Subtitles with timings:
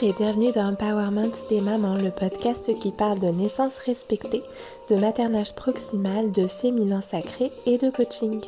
[0.00, 4.42] Bonjour et bienvenue dans Empowerment des mamans, le podcast qui parle de naissance respectée,
[4.90, 8.40] de maternage proximal, de féminin sacré et de coaching.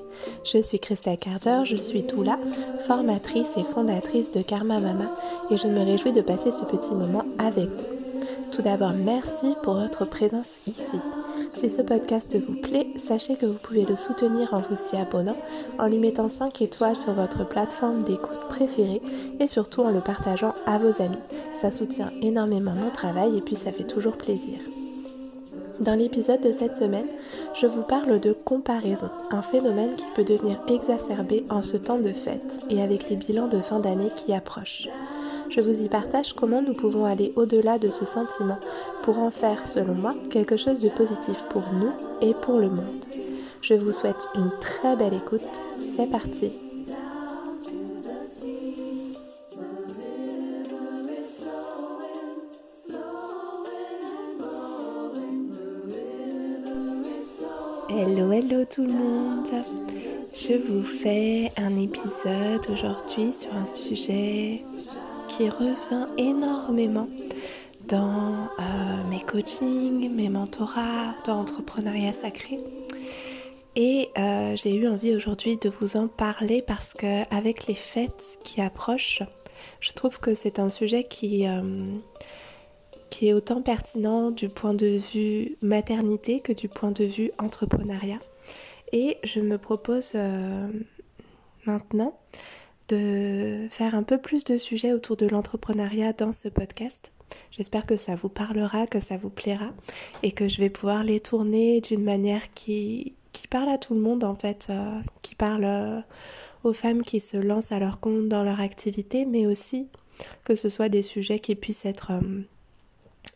[0.45, 2.39] Je suis Christa Carter, je suis Toula,
[2.87, 5.11] formatrice et fondatrice de Karma Mama
[5.51, 8.01] et je me réjouis de passer ce petit moment avec vous.
[8.53, 11.01] Tout d'abord, merci pour votre présence ici.
[11.53, 15.37] Si ce podcast vous plaît, sachez que vous pouvez le soutenir en vous y abonnant,
[15.79, 19.03] en lui mettant 5 étoiles sur votre plateforme d'écoute préférée
[19.41, 21.19] et surtout en le partageant à vos amis.
[21.55, 24.59] Ça soutient énormément mon travail et puis ça fait toujours plaisir.
[25.81, 27.07] Dans l'épisode de cette semaine,
[27.55, 32.13] je vous parle de comparaison, un phénomène qui peut devenir exacerbé en ce temps de
[32.13, 34.89] fête et avec les bilans de fin d'année qui approchent
[35.51, 38.59] je vous y partage comment nous pouvons aller au-delà de ce sentiment
[39.03, 43.05] pour en faire, selon moi, quelque chose de positif pour nous et pour le monde.
[43.61, 45.41] Je vous souhaite une très belle écoute.
[45.79, 46.53] C'est parti
[57.93, 59.49] Hello, hello tout le monde
[60.33, 64.63] Je vous fais un épisode aujourd'hui sur un sujet
[65.27, 67.09] qui revient énormément
[67.89, 72.61] dans euh, mes coachings, mes mentorats, dans l'entrepreneuriat sacré.
[73.75, 78.39] Et euh, j'ai eu envie aujourd'hui de vous en parler parce que avec les fêtes
[78.45, 79.23] qui approchent,
[79.81, 81.61] je trouve que c'est un sujet qui, euh,
[83.11, 88.21] qui est autant pertinent du point de vue maternité que du point de vue entrepreneuriat.
[88.93, 90.17] Et je me propose
[91.65, 92.19] maintenant
[92.89, 97.13] de faire un peu plus de sujets autour de l'entrepreneuriat dans ce podcast.
[97.53, 99.71] J'espère que ça vous parlera, que ça vous plaira
[100.23, 104.01] et que je vais pouvoir les tourner d'une manière qui, qui parle à tout le
[104.01, 106.01] monde en fait, euh, qui parle euh,
[106.65, 109.89] aux femmes qui se lancent à leur compte dans leur activité, mais aussi
[110.45, 112.43] que ce soit des sujets qui puissent être euh,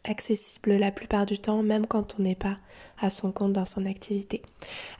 [0.04, 2.58] accessible la plupart du temps, même quand on n'est pas
[3.00, 4.42] à son compte dans son activité.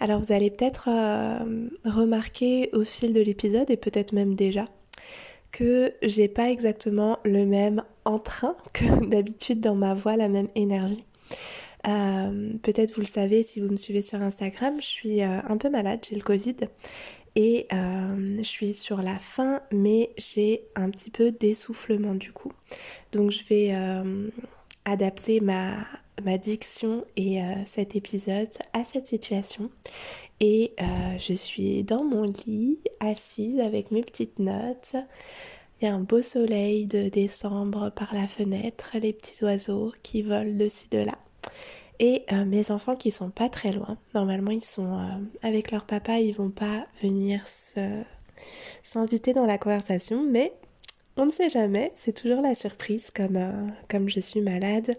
[0.01, 4.69] Alors vous allez peut-être euh, remarquer au fil de l'épisode, et peut-être même déjà,
[5.53, 11.05] que j'ai pas exactement le même entrain que d'habitude dans ma voix, la même énergie.
[11.87, 15.59] Euh, peut-être vous le savez si vous me suivez sur Instagram, je suis euh, un
[15.59, 16.57] peu malade, j'ai le Covid
[17.37, 22.53] et je suis sur la fin, mais j'ai un petit peu d'essoufflement du coup.
[23.11, 23.75] Donc je vais
[24.85, 25.87] adapter ma,
[26.39, 29.71] diction et euh, cet épisode à cette situation.
[30.41, 34.95] Et euh, je suis dans mon lit, assise avec mes petites notes.
[35.81, 40.23] Il y a un beau soleil de décembre par la fenêtre, les petits oiseaux qui
[40.23, 41.19] volent de ci de là.
[41.99, 43.99] Et euh, mes enfants qui sont pas très loin.
[44.15, 44.99] Normalement, ils sont
[45.43, 47.45] avec leur papa, ils vont pas venir
[48.83, 50.53] s'inviter dans la conversation, mais
[51.17, 54.97] on ne sait jamais, c'est toujours la surprise comme, euh, comme je suis malade.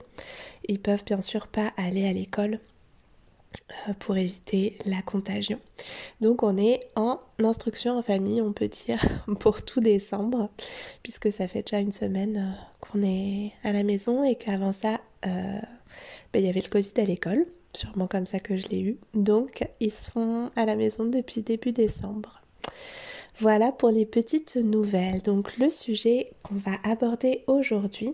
[0.67, 2.59] Ils peuvent bien sûr pas aller à l'école
[3.89, 5.59] euh, pour éviter la contagion.
[6.21, 9.03] Donc on est en instruction en famille, on peut dire,
[9.39, 10.49] pour tout décembre,
[11.03, 15.01] puisque ça fait déjà une semaine euh, qu'on est à la maison et qu'avant ça,
[15.23, 15.63] ben,
[16.35, 18.97] il y avait le Covid à l'école, sûrement comme ça que je l'ai eu.
[19.13, 22.41] Donc ils sont à la maison depuis début décembre.
[23.39, 25.21] Voilà pour les petites nouvelles.
[25.21, 28.13] Donc le sujet qu'on va aborder aujourd'hui,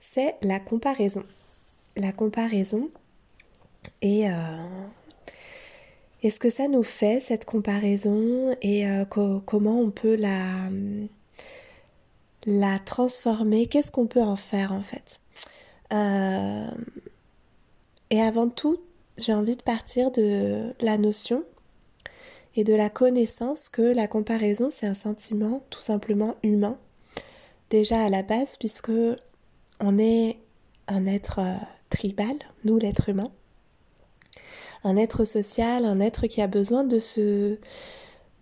[0.00, 1.22] c'est la comparaison.
[1.96, 2.90] La comparaison
[4.00, 4.32] et euh,
[6.22, 8.56] ce que ça nous fait cette comparaison?
[8.62, 10.70] Et euh, comment on peut la,
[12.46, 15.20] la transformer, qu'est-ce qu'on peut en faire en fait?
[15.92, 16.70] Euh,
[18.10, 18.78] et avant tout,
[19.16, 21.44] j'ai envie de partir de la notion
[22.56, 26.78] et de la connaissance que la comparaison c'est un sentiment tout simplement humain
[27.70, 28.92] déjà à la base puisque
[29.80, 30.38] on est
[30.86, 31.54] un être euh,
[31.90, 32.34] tribal,
[32.64, 33.30] nous l'être humain,
[34.84, 37.58] un être social, un être qui a besoin de se,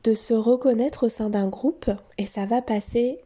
[0.05, 3.19] de se reconnaître au sein d'un groupe et ça va passer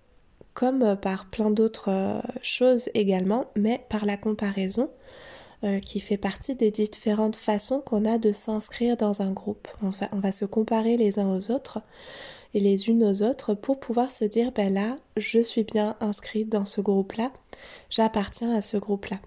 [0.54, 4.90] comme par plein d'autres euh, choses également, mais par la comparaison.
[5.62, 9.68] Euh, qui fait partie des différentes façons qu'on a de s'inscrire dans un groupe.
[9.82, 11.82] On va, se comparer les uns aux autres
[12.54, 16.48] et les unes aux autres pour pouvoir se dire ben là je suis bien inscrite
[16.48, 17.30] dans ce groupe là
[17.90, 19.18] j'appartiens à ce groupe là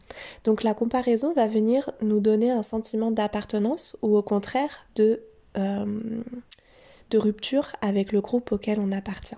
[0.44, 5.22] donc la comparaison va venir nous donner un sentiment d'appartenance ou au contraire de
[5.58, 5.86] euh,
[7.12, 9.38] de rupture avec le groupe auquel on appartient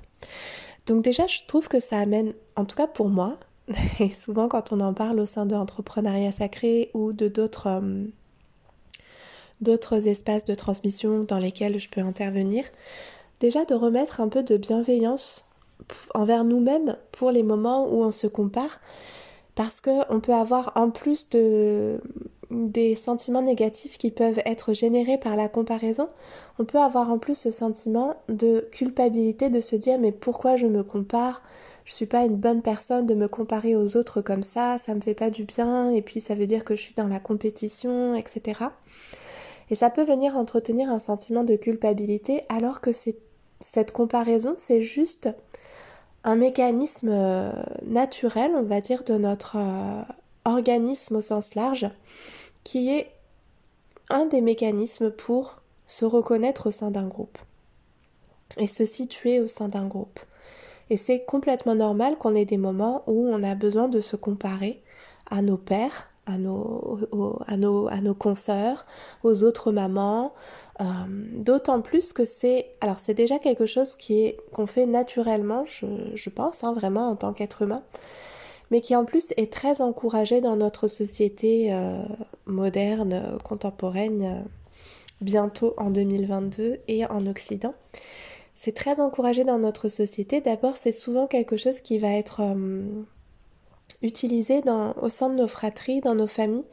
[0.87, 3.37] donc déjà je trouve que ça amène en tout cas pour moi
[3.99, 8.05] Et souvent, quand on en parle au sein de l'entrepreneuriat sacré ou de d'autres euh,
[9.61, 12.65] d'autres espaces de transmission dans lesquels je peux intervenir,
[13.39, 15.49] déjà de remettre un peu de bienveillance
[16.13, 18.79] envers nous-mêmes pour les moments où on se compare
[19.55, 22.01] parce qu'on peut avoir en plus de,
[22.55, 26.07] des sentiments négatifs qui peuvent être générés par la comparaison,
[26.59, 30.67] on peut avoir en plus ce sentiment de culpabilité de se dire mais pourquoi je
[30.67, 31.43] me compare?
[31.83, 35.01] Je suis pas une bonne personne de me comparer aux autres comme ça, ça me
[35.01, 38.15] fait pas du bien et puis ça veut dire que je suis dans la compétition,
[38.15, 38.61] etc.
[39.69, 45.29] Et ça peut venir entretenir un sentiment de culpabilité alors que cette comparaison, c'est juste
[46.23, 47.51] un mécanisme euh,
[47.85, 50.01] naturel, on va dire, de notre euh,
[50.43, 51.87] organisme au sens large,
[52.65, 53.11] qui est
[54.09, 57.37] un des mécanismes pour se reconnaître au sein d'un groupe
[58.57, 60.19] et se situer au sein d'un groupe.
[60.89, 64.81] Et c'est complètement normal qu'on ait des moments où on a besoin de se comparer
[65.29, 68.85] à nos pères, à nos, consoeurs,
[69.23, 70.33] aux autres mamans.
[70.81, 70.83] Euh,
[71.33, 75.85] d'autant plus que c'est, alors c'est déjà quelque chose qui est qu'on fait naturellement, je,
[76.13, 77.83] je pense, hein, vraiment en tant qu'être humain,
[78.71, 82.03] mais qui en plus est très encouragé dans notre société euh,
[82.45, 84.49] moderne, contemporaine, euh,
[85.21, 87.73] bientôt en 2022 et en Occident.
[88.53, 90.41] C'est très encouragé dans notre société.
[90.41, 92.41] D'abord, c'est souvent quelque chose qui va être
[94.01, 94.61] utilisé
[95.01, 96.63] au sein de nos fratries, dans nos familles,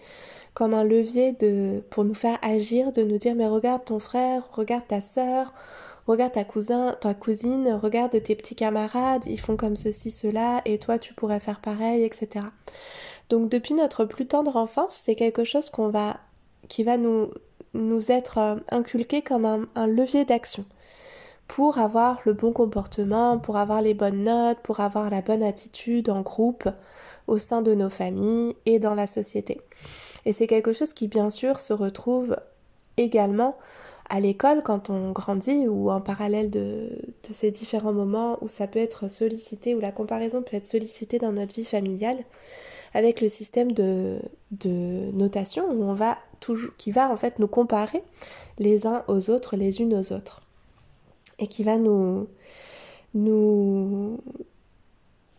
[0.55, 4.49] comme un levier de, pour nous faire agir, de nous dire mais regarde ton frère,
[4.53, 5.53] regarde ta sœur,
[6.07, 10.79] regarde ta cousin, ta cousine, regarde tes petits camarades, ils font comme ceci, cela, et
[10.79, 12.47] toi tu pourrais faire pareil, etc.
[13.29, 16.19] Donc depuis notre plus tendre enfance, c'est quelque chose qu'on va,
[16.69, 17.31] qui va nous,
[17.75, 20.65] nous être euh, inculqué comme un, un levier d'action
[21.49, 26.09] pour avoir le bon comportement, pour avoir les bonnes notes, pour avoir la bonne attitude
[26.09, 26.69] en groupe,
[27.27, 29.61] au sein de nos familles et dans la société.
[30.25, 32.37] Et c'est quelque chose qui bien sûr se retrouve
[32.97, 33.57] également
[34.09, 36.91] à l'école quand on grandit ou en parallèle de,
[37.31, 41.33] ces différents moments où ça peut être sollicité, où la comparaison peut être sollicitée dans
[41.33, 42.19] notre vie familiale
[42.95, 44.21] avec le système de,
[44.51, 48.03] de notation où on va toujours, qui va en fait nous comparer
[48.59, 50.43] les uns aux autres, les unes aux autres.
[51.39, 52.29] Et qui va nous,
[53.15, 54.21] nous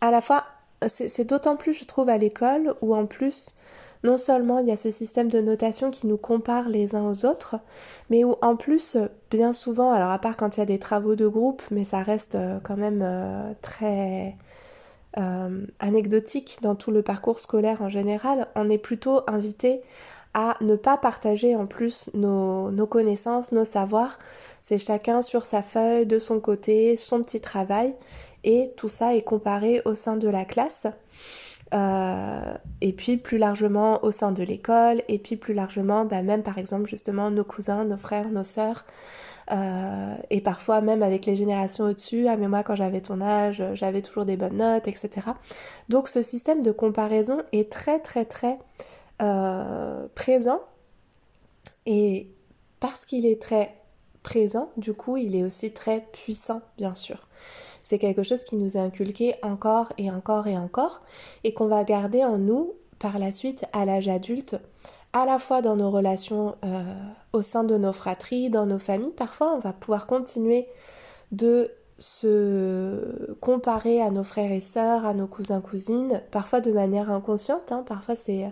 [0.00, 0.44] à la fois
[0.88, 3.54] c'est d'autant plus, je trouve, à l'école où en plus,
[4.04, 7.24] non seulement il y a ce système de notation qui nous compare les uns aux
[7.24, 7.56] autres,
[8.10, 8.98] mais où en plus,
[9.30, 12.02] bien souvent, alors à part quand il y a des travaux de groupe, mais ça
[12.02, 14.36] reste euh, quand même euh, très
[15.16, 19.80] euh, anecdotique dans tout le parcours scolaire en général, on est plutôt invité
[20.34, 24.18] à ne pas partager en plus nos connaissances, nos savoirs.
[24.60, 27.94] C'est chacun sur sa feuille, de son côté, son petit travail
[28.44, 30.86] et tout ça est comparé au sein de la classe.
[31.74, 36.42] Euh, et puis plus largement au sein de l'école, et puis plus largement, bah, même
[36.42, 38.84] par exemple justement nos cousins, nos frères, nos sœurs,
[39.50, 43.62] euh, et parfois même avec les générations au-dessus, ah mais moi quand j'avais ton âge,
[43.72, 45.28] j'avais toujours des bonnes notes, etc.
[45.88, 48.58] Donc ce système de comparaison est très très très
[49.22, 50.60] euh, présent,
[51.86, 52.28] et
[52.78, 53.74] parce qu'il est très
[54.22, 57.26] présent, du coup il est aussi très puissant bien sûr
[57.84, 61.02] c'est quelque chose qui nous est inculqué encore et encore et encore
[61.44, 64.56] et qu'on va garder en nous par la suite à l'âge adulte,
[65.12, 66.82] à la fois dans nos relations euh,
[67.32, 69.12] au sein de nos fratries, dans nos familles.
[69.16, 70.66] Parfois, on va pouvoir continuer
[71.30, 77.10] de se comparer à nos frères et sœurs, à nos cousins cousines, parfois de manière
[77.10, 77.70] inconsciente.
[77.70, 77.84] Hein.
[77.86, 78.50] parfois, c'est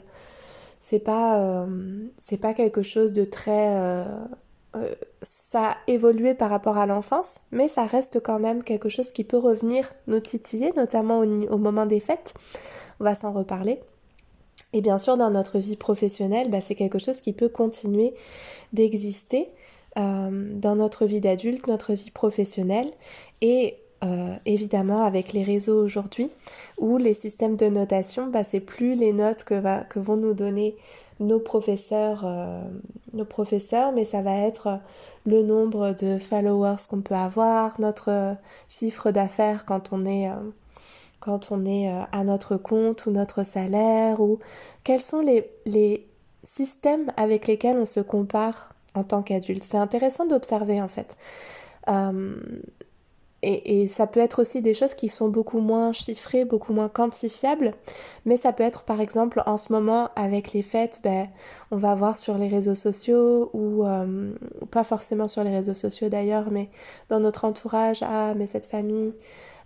[0.78, 4.04] c'est pas euh, c'est pas quelque chose de très euh,
[4.74, 9.12] euh, ça a évolué par rapport à l'enfance, mais ça reste quand même quelque chose
[9.12, 12.34] qui peut revenir nous titiller, notamment au, moment des fêtes.
[13.00, 13.80] On va s'en reparler.
[14.72, 18.14] Et bien sûr, dans notre vie professionnelle, bah, c'est quelque chose qui peut continuer
[18.72, 19.48] d'exister
[19.98, 22.90] euh, dans notre vie d'adulte, notre vie professionnelle.
[23.42, 26.28] Et euh, évidemment avec les réseaux aujourd'hui,
[26.76, 30.34] où les systèmes de notation, bah, c'est plus les notes que, va, que vont nous
[30.34, 30.74] donner
[31.20, 32.62] nos professeurs, euh,
[33.12, 34.80] nos professeurs, mais ça va être
[35.26, 38.36] le nombre de followers qu'on peut avoir, notre
[38.68, 40.34] chiffre d'affaires quand on est, euh,
[41.20, 44.38] quand on est euh, à notre compte ou notre salaire, ou
[44.84, 46.06] quels sont les, les
[46.42, 49.64] systèmes avec lesquels on se compare en tant qu'adulte.
[49.64, 51.16] C'est intéressant d'observer en fait.
[53.44, 57.72] Et, ça peut être aussi des choses qui sont beaucoup moins chiffrées, beaucoup moins quantifiables,
[58.24, 61.26] mais ça peut être par exemple en ce moment avec les fêtes, ben,
[61.72, 64.32] on va voir sur les réseaux sociaux ou euh,
[64.70, 66.70] pas forcément sur les réseaux sociaux d'ailleurs, mais
[67.08, 69.12] dans notre entourage, ah mais cette famille,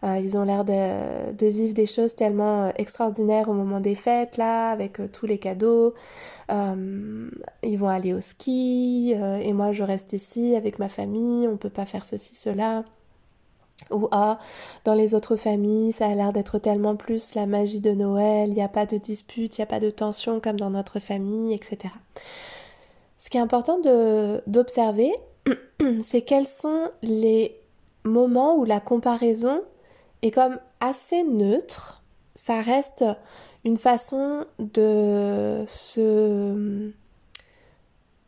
[0.05, 3.95] euh, ils ont l'air de, de, vivre des choses tellement euh, extraordinaires au moment des
[3.95, 5.93] fêtes là, avec tous les cadeaux,
[6.49, 11.71] ils vont aller au ski et moi je reste ici avec ma famille, on peut
[11.71, 12.85] pas faire ceci, cela.
[13.91, 14.39] Ou ah,
[14.85, 18.55] dans les autres familles, ça a l'air d'être tellement plus la magie de Noël, il
[18.55, 21.55] n'y a pas de dispute, il n'y a pas de tension comme dans notre famille,
[21.55, 21.95] etc.
[23.19, 23.79] Ce qui est important
[24.47, 25.13] d'observer,
[26.03, 27.57] c'est quels sont les
[28.05, 29.63] moments où la comparaison
[30.23, 32.03] est comme assez neutre.
[32.35, 33.05] Ça reste
[33.65, 36.91] une façon de se,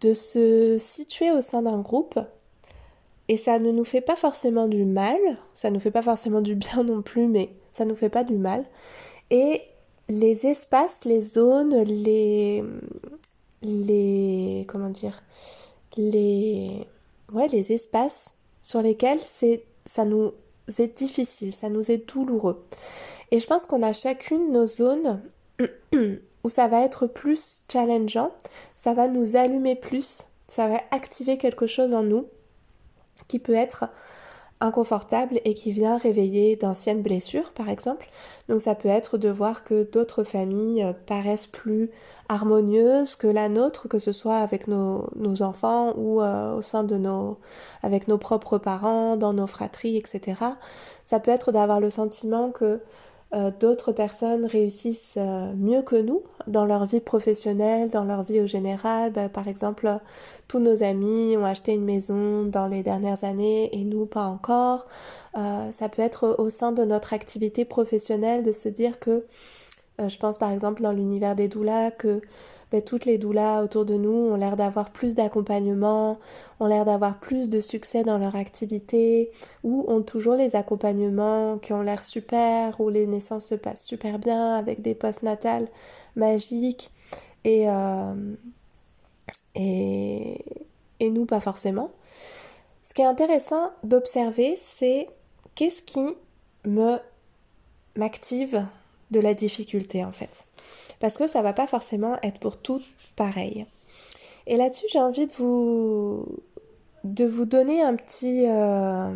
[0.00, 2.18] de se situer au sein d'un groupe
[3.28, 5.18] et ça ne nous fait pas forcément du mal,
[5.52, 8.36] ça nous fait pas forcément du bien non plus, mais ça nous fait pas du
[8.36, 8.64] mal.
[9.30, 9.62] Et
[10.08, 12.64] les espaces, les zones, les
[13.62, 15.22] les comment dire
[15.96, 16.86] les
[17.34, 20.32] ouais les espaces sur lesquels c'est ça nous
[20.78, 22.64] est difficile, ça nous est douloureux.
[23.30, 25.20] Et je pense qu'on a chacune nos zones
[26.44, 28.32] où ça va être plus challengeant,
[28.74, 32.26] ça va nous allumer plus, ça va activer quelque chose en nous
[33.26, 33.86] qui peut être
[34.60, 38.08] inconfortable et qui vient réveiller d'anciennes blessures par exemple.
[38.48, 41.90] Donc ça peut être de voir que d'autres familles euh, paraissent plus
[42.28, 45.06] harmonieuses que la nôtre, que ce soit avec nos,
[45.40, 47.38] enfants ou euh, au sein de nos
[47.82, 50.40] avec nos propres parents, dans nos fratries, etc.
[51.04, 52.80] Ça peut être d'avoir le sentiment que
[53.34, 58.40] euh, d'autres personnes réussissent euh, mieux que nous dans leur vie professionnelle, dans leur vie
[58.40, 59.12] au général.
[59.12, 59.98] Bah, par exemple,
[60.48, 64.86] tous nos amis ont acheté une maison dans les dernières années et nous pas encore.
[65.36, 69.26] Euh, ça peut être au sein de notre activité professionnelle de se dire que,
[69.98, 72.20] je pense par exemple dans l'univers des doulas, que
[72.70, 76.18] ben, toutes les doulas autour de nous ont l'air d'avoir plus d'accompagnement,
[76.60, 79.32] ont l'air d'avoir plus de succès dans leur activité,
[79.64, 84.18] ou ont toujours les accompagnements qui ont l'air super, où les naissances se passent super
[84.18, 85.68] bien, avec des postnatales
[86.14, 86.90] magiques,
[87.44, 88.14] et, euh,
[89.54, 90.44] et,
[91.00, 91.90] et nous pas forcément.
[92.82, 95.08] Ce qui est intéressant d'observer, c'est
[95.54, 96.16] qu'est-ce qui
[96.64, 96.98] me
[97.96, 98.64] m'active
[99.10, 100.46] de la difficulté en fait
[101.00, 102.82] parce que ça va pas forcément être pour tout
[103.16, 103.66] pareil.
[104.46, 106.26] Et là-dessus, j'ai envie de vous
[107.04, 109.14] de vous donner un petit euh,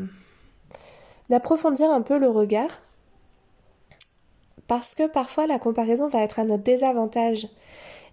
[1.28, 2.80] d'approfondir un peu le regard
[4.68, 7.49] parce que parfois la comparaison va être à notre désavantage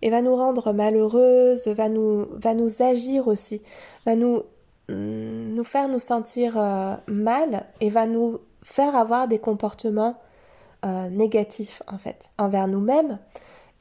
[0.01, 3.61] et va nous rendre malheureuses, va nous agir aussi,
[4.05, 4.43] va nous
[4.87, 10.17] nous faire nous sentir euh, mal et va nous faire avoir des comportements
[10.85, 13.19] euh, négatifs en fait envers nous-mêmes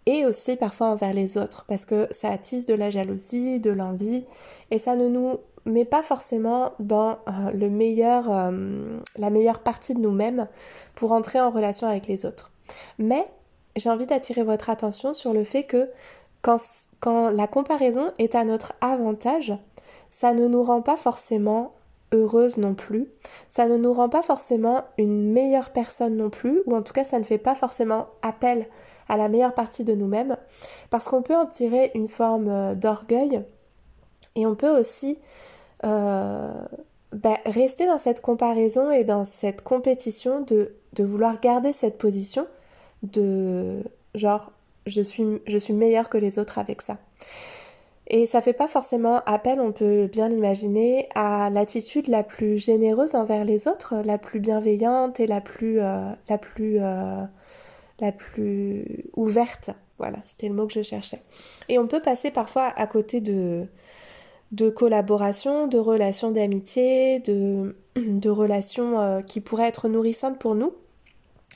[0.07, 4.25] et aussi parfois envers les autres parce que ça attise de la jalousie, de l'envie
[4.71, 9.95] et ça ne nous met pas forcément dans euh, le meilleur, euh, la meilleure partie
[9.95, 10.49] de nous-mêmes
[10.95, 12.53] pour entrer en relation avec les autres.
[12.99, 13.25] Mais
[13.77, 15.89] j'ai envie d'attirer votre attention sur le fait que
[16.43, 16.59] quand,
[17.01, 19.53] quand la comparaison est à notre avantage,
[20.09, 21.73] ça ne nous rend pas forcément
[22.13, 23.09] heureuse non plus,
[23.49, 27.05] ça ne nous rend pas forcément une meilleure personne non plus, ou en tout cas
[27.05, 28.67] ça ne fait pas forcément appel
[29.09, 30.37] à la meilleure partie de nous-mêmes,
[30.91, 33.43] parce qu'on peut en tirer une forme euh, d'orgueil
[34.35, 35.19] et on peut aussi
[35.85, 36.53] euh,
[37.13, 42.49] bah, rester dans cette comparaison et dans cette compétition de, vouloir garder cette position
[43.05, 43.85] de
[44.17, 44.51] genre
[44.87, 46.99] je suis, je suis meilleure que les autres avec ça.
[48.09, 53.15] Et ça fait pas forcément appel, on peut bien l'imaginer, à l'attitude la plus généreuse
[53.15, 56.81] envers les autres, la plus bienveillante et la plus, euh, la plus
[58.01, 59.71] la plus ouverte.
[59.99, 61.21] Voilà, c'était le mot que je cherchais.
[61.69, 63.67] Et on peut passer parfois à côté de,
[64.53, 70.73] de collaboration, de relations d'amitié, de, de relations euh, qui pourraient être nourrissantes pour nous,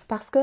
[0.09, 0.41] parce que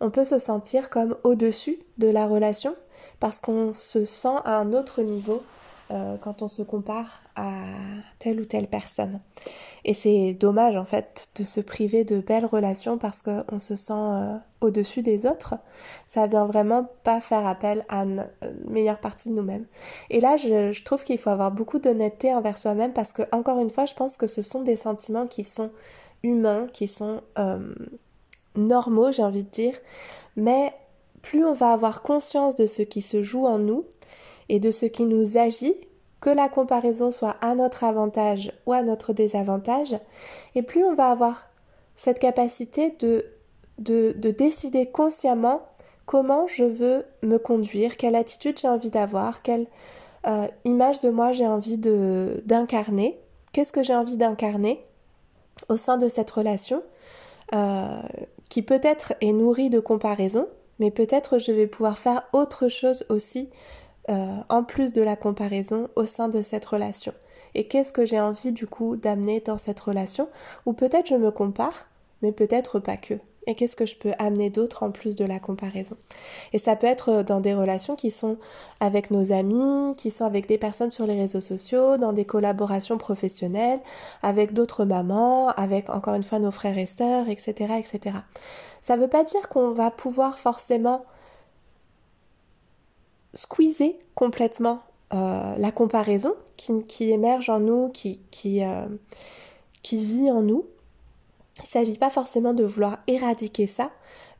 [0.00, 2.74] on peut se sentir comme au-dessus de la relation,
[3.20, 5.42] parce qu'on se sent à un autre niveau
[5.90, 7.52] euh, quand on se compare à
[8.20, 9.20] telle ou telle personne.
[9.84, 13.92] Et c'est dommage en fait de se priver de belles relations parce qu'on se sent
[13.92, 15.56] euh, au-dessus des autres.
[16.06, 19.66] Ça vient vraiment pas faire appel à une euh, meilleure partie de nous-mêmes.
[20.10, 23.70] Et là, je, trouve qu'il faut avoir beaucoup d'honnêteté envers soi-même parce que, encore une
[23.70, 25.70] fois, je pense que ce sont des sentiments qui sont
[26.22, 27.20] humains, qui sont
[28.56, 29.74] normaux, j'ai envie de dire.
[30.36, 30.72] Mais
[31.22, 33.84] plus on va avoir conscience de ce qui se joue en nous,
[34.50, 35.74] et de ce qui nous agit,
[36.20, 39.96] que la comparaison soit à notre avantage ou à notre désavantage,
[40.54, 41.50] et plus on va avoir
[41.94, 43.24] cette capacité de,
[43.78, 45.62] de, décider consciemment
[46.04, 49.66] comment je veux me conduire, quelle attitude j'ai envie d'avoir, quelle
[50.26, 53.18] euh, image de moi j'ai envie d'incarner,
[53.52, 54.84] qu'est-ce que j'ai envie d'incarner
[55.68, 56.82] au sein de cette relation,
[57.54, 58.02] euh,
[58.50, 60.46] qui peut-être est nourrie de comparaison,
[60.78, 63.48] mais peut-être je vais pouvoir faire autre chose aussi
[64.08, 67.14] en plus de la comparaison au sein de cette relation
[67.54, 70.28] et qu'est-ce que j'ai envie du coup d'amener dans cette relation?
[70.66, 71.86] Ou peut-être je me compare
[72.22, 73.14] mais peut-être pas que.
[73.46, 75.96] Et qu'est-ce que je peux amener d'autre en plus de la comparaison?
[76.52, 78.36] Et ça peut être dans des relations qui sont
[78.80, 82.98] avec nos amis, qui sont avec des personnes sur les réseaux sociaux, dans des collaborations
[82.98, 83.80] professionnelles,
[84.22, 87.74] avec d'autres mamans, avec encore une fois nos frères et sœurs, etc.
[87.78, 88.18] etc.
[88.82, 91.04] Ça ne veut pas dire qu'on va pouvoir forcément
[93.32, 94.80] squeezer complètement
[95.12, 98.20] euh, la comparaison qui, émerge en nous, qui,
[98.62, 98.86] euh,
[99.82, 100.66] qui vit en nous.
[101.60, 103.90] Il ne s'agit pas forcément de vouloir éradiquer ça,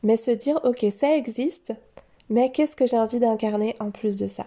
[0.02, 1.72] mais se dire ok ça existe,
[2.28, 4.46] mais qu'est-ce que j'ai envie d'incarner en plus de ça?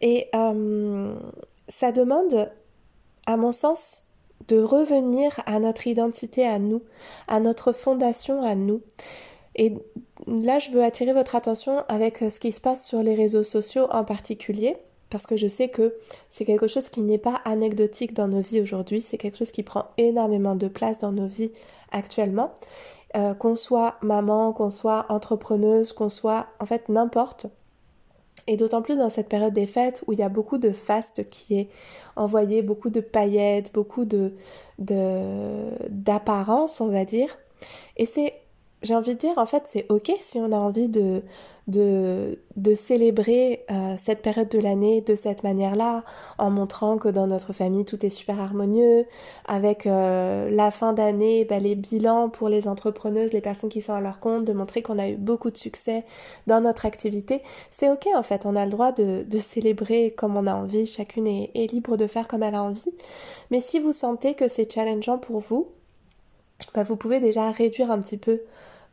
[0.00, 1.14] Et euh,
[1.68, 2.52] ça demande,
[3.26, 4.08] à mon sens,
[4.48, 6.82] de revenir à notre identité à nous,
[7.28, 8.82] à notre fondation à nous.
[9.54, 9.74] Et
[10.26, 13.88] là, je veux attirer votre attention avec ce qui se passe sur les réseaux sociaux
[13.90, 14.76] en particulier
[15.10, 15.94] parce que je sais que
[16.28, 19.62] c'est quelque chose qui n'est pas anecdotique dans nos vies aujourd'hui, c'est quelque chose qui
[19.62, 21.52] prend énormément de place dans nos vies
[21.92, 22.52] actuellement.
[23.16, 27.46] Euh, qu'on soit maman, qu'on soit entrepreneuse, qu'on soit en fait n'importe.
[28.46, 31.24] Et d'autant plus dans cette période des fêtes où il y a beaucoup de faste
[31.24, 31.68] qui est
[32.14, 34.34] envoyé, beaucoup de paillettes, beaucoup de
[34.78, 37.38] d'apparence, on va dire.
[37.96, 38.34] Et c'est
[38.82, 41.22] j'ai envie de dire, en fait, c'est ok si on a envie de,
[41.66, 46.04] de, de célébrer euh, cette période de l'année de cette manière-là,
[46.38, 49.06] en montrant que dans notre famille, tout est super harmonieux,
[49.46, 53.94] avec euh, la fin d'année, bah, les bilans pour les entrepreneuses, les personnes qui sont
[53.94, 56.04] à leur compte, de montrer qu'on a eu beaucoup de succès
[56.46, 57.42] dans notre activité.
[57.70, 60.86] C'est ok, en fait, on a le droit de, de célébrer comme on a envie,
[60.86, 62.92] chacune est, est libre de faire comme elle a envie.
[63.50, 65.68] Mais si vous sentez que c'est challengeant pour vous,
[66.74, 68.40] bah, vous pouvez déjà réduire un petit peu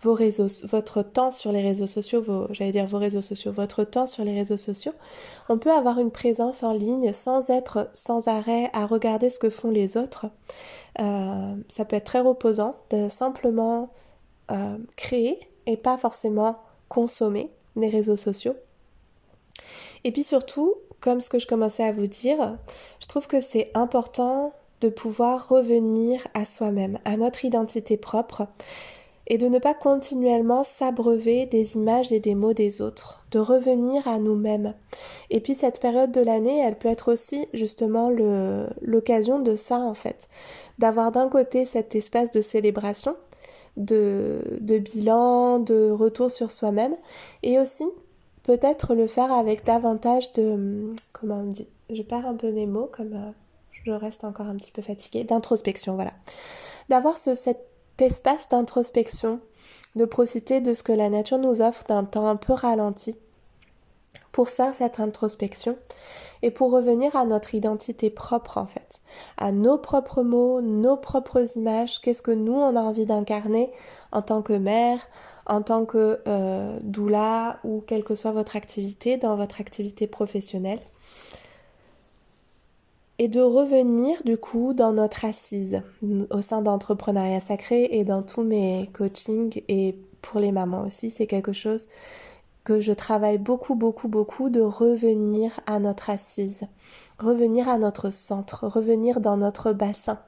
[0.02, 3.84] vos réseaux, votre temps sur les réseaux sociaux, vos, j'allais dire vos réseaux sociaux, votre
[3.84, 4.92] temps sur les réseaux sociaux.
[5.50, 9.50] On peut avoir une présence en ligne sans être sans arrêt à regarder ce que
[9.50, 10.26] font les autres.
[11.00, 13.90] Euh, ça peut être très reposant de simplement
[14.52, 18.56] euh, créer et pas forcément consommer les réseaux sociaux.
[20.04, 22.58] Et puis surtout, comme ce que je commençais à vous dire,
[23.00, 28.48] je trouve que c'est important de pouvoir revenir à soi-même, à notre identité propre,
[29.28, 34.06] et de ne pas continuellement s'abreuver des images et des mots des autres, de revenir
[34.10, 34.74] à nous-mêmes.
[35.30, 38.12] Et puis cette période de l'année, elle peut être aussi justement
[38.82, 40.28] l'occasion de ça en fait,
[40.80, 43.16] d'avoir d'un côté cet espace de célébration,
[43.78, 46.98] de, bilan, de retour sur soi-même,
[47.42, 47.86] et aussi
[48.44, 50.94] peut-être le faire avec davantage de...
[51.14, 53.14] comment on dit Je perds un peu mes mots comme...
[53.14, 53.32] Euh,
[53.84, 56.14] je reste encore un petit peu fatiguée, d'introspection, voilà.
[56.90, 57.60] D'avoir ce, cet
[58.00, 59.40] espace d'introspection,
[59.96, 63.18] de profiter de ce que la nature nous offre d'un temps un peu ralenti
[64.32, 65.78] pour faire cette introspection
[66.42, 69.00] et pour revenir à notre identité propre en fait,
[69.38, 73.72] à nos propres mots, nos propres images, qu'est-ce que nous on a envie d'incarner
[74.12, 75.00] en tant que mère,
[75.46, 80.82] en tant que euh, doula ou quelle que soit votre activité, dans votre activité professionnelle
[83.24, 85.82] et de revenir du coup dans notre assise
[86.30, 91.26] au sein d'entrepreneuriat sacré et dans tous mes coachings et pour les mamans aussi, c'est
[91.26, 91.88] quelque chose
[92.66, 96.64] que je travaille beaucoup, beaucoup, beaucoup de revenir à notre assise,
[97.18, 100.20] revenir à notre centre, revenir dans notre bassin,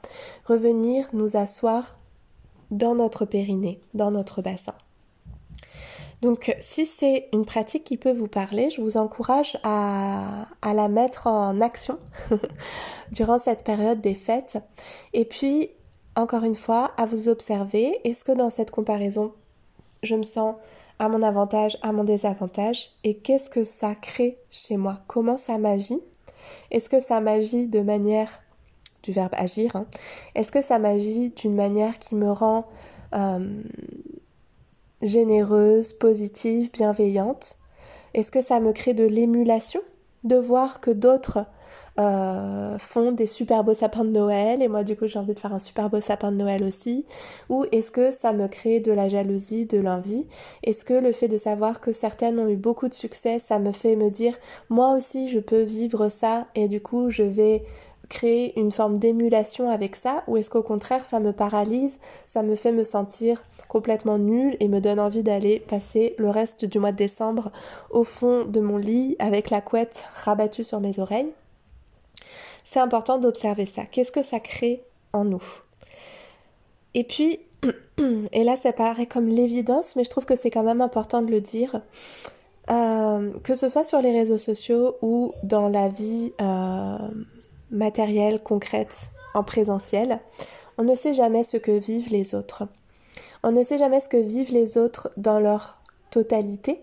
[0.45, 1.97] revenir nous asseoir
[2.71, 4.73] dans notre périnée, dans notre bassin.
[6.25, 11.27] Donc si c'est une pratique qui peut vous parler, je vous encourage à, la mettre
[11.27, 11.99] en action
[13.11, 14.57] durant cette période des fêtes.
[15.13, 15.69] Et puis,
[16.15, 19.33] encore une fois, à vous observer, est-ce que dans cette comparaison,
[20.01, 20.55] je me sens
[20.97, 25.01] à mon avantage, à mon désavantage, et qu'est-ce que ça crée chez moi?
[25.05, 26.01] Comment ça m'agit?
[26.71, 28.41] Est-ce que ça m'agit de manière
[29.03, 29.85] du verbe agir hein?
[30.33, 32.65] Est-ce que ça m'agit d'une manière qui me rend
[33.13, 33.61] euh,
[35.05, 37.57] généreuse, positive, bienveillante.
[38.13, 39.81] Est-ce que ça me crée de l'émulation
[40.23, 41.45] de voir que d'autres
[41.97, 45.39] euh, font des super beaux sapins de Noël et moi du coup j'ai envie de
[45.39, 47.05] faire un super beau sapin de Noël aussi?
[47.49, 50.27] Ou est-ce que ça me crée de la jalousie, de l'envie?
[50.63, 53.71] Est-ce que le fait de savoir que certaines ont eu beaucoup de succès, ça me
[53.71, 54.35] fait me dire
[54.69, 57.63] moi aussi je peux vivre ça et du coup je vais
[58.09, 62.55] créer une forme d'émulation avec ça ou est-ce qu'au contraire ça me paralyse, ça me
[62.55, 66.91] fait me sentir complètement nulle et me donne envie d'aller passer le reste du mois
[66.91, 67.51] de décembre
[67.89, 71.33] au fond de mon lit avec la couette rabattue sur mes oreilles?
[72.63, 73.85] C'est important d'observer ça.
[73.85, 75.43] Qu'est-ce que ça crée en nous?
[76.93, 77.39] Et puis,
[78.31, 81.31] et là ça paraît comme l'évidence, mais je trouve que c'est quand même important de
[81.31, 81.81] le dire,
[82.71, 86.97] euh, que ce soit sur les réseaux sociaux ou dans la vie euh,
[87.75, 90.19] matérielle, concrète, en présentiel,
[90.77, 92.63] on ne sait jamais ce que vivent les autres.
[93.43, 96.81] On ne sait jamais ce que vivent les autres dans leur totalité.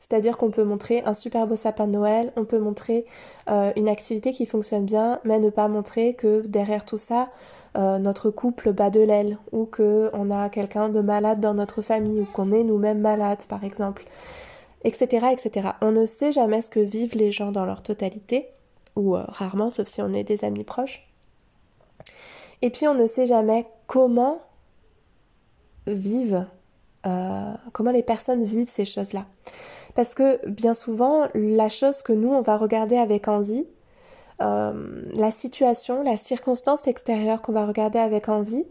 [0.00, 3.04] C'est-à-dire qu'on peut montrer un super beau sapin de Noël, on peut montrer
[3.50, 7.28] euh, une activité qui fonctionne bien, mais ne pas montrer que derrière tout ça,
[7.76, 12.24] notre couple bat de l'aile, ou qu'on a quelqu'un de malade dans notre famille, ou
[12.24, 14.04] qu'on est nous-mêmes malades, par exemple
[14.84, 15.70] etc., etc.
[15.80, 18.48] On ne sait jamais ce que vivent les gens dans leur totalité,
[18.98, 21.08] ou euh, rarement, sauf si on est des amis proches.
[22.60, 24.42] Et puis on ne sait jamais comment
[25.86, 26.44] vivent,
[27.06, 29.24] euh, comment les personnes vivent ces choses-là.
[29.94, 33.66] Parce que bien souvent, la chose que nous, on va regarder avec envie,
[34.42, 38.66] euh, la situation, la circonstance extérieure qu'on va regarder avec envie,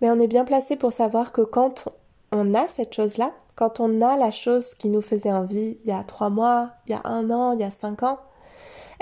[0.00, 1.88] mais on est bien placé pour savoir que quand
[2.32, 5.92] on a cette chose-là, quand on a la chose qui nous faisait envie il y
[5.92, 8.18] a trois mois, il y a un an, il y a cinq ans,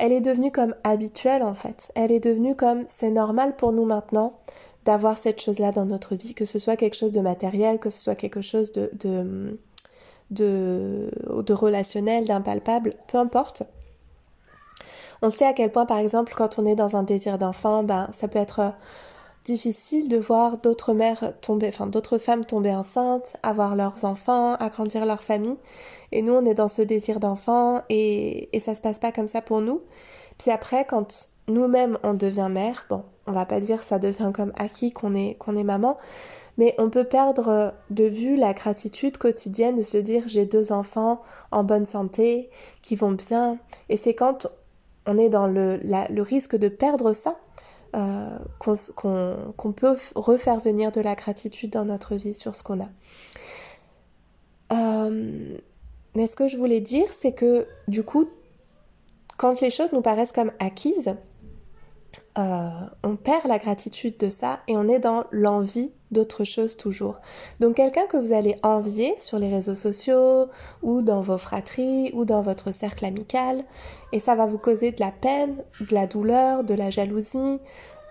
[0.01, 1.93] elle est devenue comme habituelle en fait.
[1.95, 4.33] Elle est devenue comme c'est normal pour nous maintenant
[4.87, 8.03] d'avoir cette chose-là dans notre vie, que ce soit quelque chose de matériel, que ce
[8.03, 9.59] soit quelque chose de,
[11.53, 13.63] relationnel, d'impalpable, peu importe.
[15.21, 18.09] On sait à quel point, par exemple, quand on est dans un désir d'enfant, ben,
[18.11, 18.73] ça peut être
[19.45, 25.07] difficile de voir d'autres mères tomber, enfin d'autres femmes tomber enceintes, avoir leurs enfants, agrandir
[25.07, 25.57] leur famille.
[26.13, 29.27] Et nous, on est dans ce désir d'enfant et, et ça se passe pas comme
[29.27, 29.81] ça pour nous.
[30.39, 34.53] Puis après, quand nous-mêmes on devient mère, bon, on va pas dire ça devient comme
[34.59, 35.99] acquis qu'on est, qu'on est maman,
[36.59, 41.23] mais on peut perdre de vue la gratitude quotidienne de se dire j'ai deux enfants
[41.51, 42.51] en bonne santé,
[42.83, 43.59] qui vont bien.
[43.89, 44.47] Et c'est quand
[45.07, 47.37] on est dans le, le risque de perdre ça
[47.95, 52.89] euh, qu'on peut refaire venir de la gratitude dans notre vie sur ce qu'on a.
[54.73, 55.59] Euh,
[56.15, 58.29] mais ce que je voulais dire, c'est que du coup,
[59.37, 61.15] quand les choses nous paraissent comme acquises,
[62.39, 62.71] euh,
[63.03, 67.21] on perd la gratitude de ça et on est dans l'envie d'autre chose toujours.
[67.61, 70.47] Donc quelqu'un que vous allez envier sur les réseaux sociaux
[70.83, 73.65] ou dans vos fratries ou dans votre cercle amical
[74.13, 77.61] et ça va vous causer de la peine, de la douleur, de la jalousie,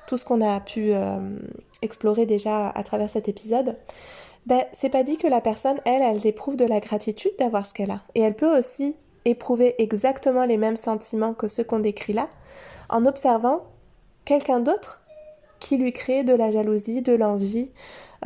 [0.08, 1.20] tout ce qu'on a pu euh,
[1.82, 3.78] explorer déjà à travers cet épisode.
[4.46, 7.74] Ben, c'est pas dit que la personne, elle, elle éprouve de la gratitude d'avoir ce
[7.74, 8.02] qu'elle a.
[8.16, 12.30] Et elle peut aussi éprouver exactement les mêmes sentiments que ceux qu'on décrit là,
[12.90, 13.64] en observant
[14.30, 15.02] quelqu'un d'autre
[15.60, 17.72] qui lui crée de la jalousie, de l'envie,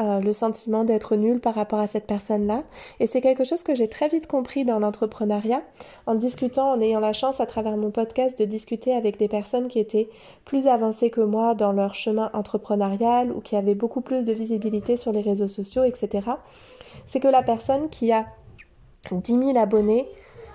[0.01, 2.63] euh, le sentiment d'être nul par rapport à cette personne-là.
[2.99, 5.63] Et c'est quelque chose que j'ai très vite compris dans l'entrepreneuriat,
[6.05, 9.69] en discutant, en ayant la chance à travers mon podcast de discuter avec des personnes
[9.69, 10.09] qui étaient
[10.43, 14.97] plus avancées que moi dans leur chemin entrepreneurial ou qui avaient beaucoup plus de visibilité
[14.97, 16.27] sur les réseaux sociaux, etc.
[17.05, 18.25] C'est que la personne qui a
[19.09, 20.05] 10 000 abonnés,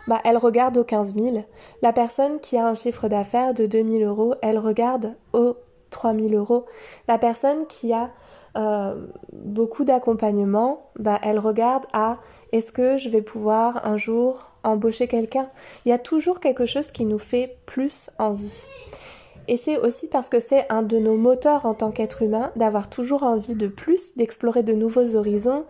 [0.08, 1.44] bah, elle regarde aux 15 000.
[1.82, 5.56] La personne qui a un chiffre d'affaires de 2 000 euros, elle regarde aux
[5.90, 6.66] 3000 euros.
[7.06, 8.10] La personne qui a
[8.56, 12.18] euh, beaucoup d'accompagnement, bah, elle regarde à
[12.52, 15.50] est-ce que je vais pouvoir un jour embaucher quelqu'un?
[15.84, 18.66] Il y a toujours quelque chose qui nous fait plus envie.
[19.46, 22.90] Et c'est aussi parce que c'est un de nos moteurs en tant qu'être humain d'avoir
[22.90, 25.64] toujours envie de plus, d'explorer de nouveaux horizons,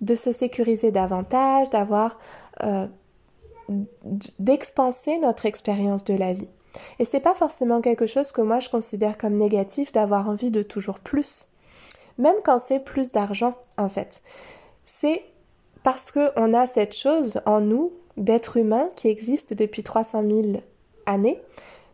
[0.00, 2.18] de se sécuriser davantage, d'avoir
[2.62, 2.86] euh,
[4.38, 6.48] d'expanser notre expérience de la vie.
[6.98, 10.62] Et c'est pas forcément quelque chose que moi je considère comme négatif d'avoir envie de
[10.62, 11.48] toujours plus.
[12.18, 14.22] Même quand c'est plus d'argent, en fait.
[14.84, 15.22] C'est
[15.82, 20.42] parce qu'on a cette chose en nous d'être humain qui existe depuis 300 000
[21.06, 21.40] années,